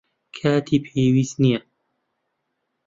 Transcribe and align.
کاتی 0.37 0.77
پێویست 0.85 1.35
نییە. 1.43 1.59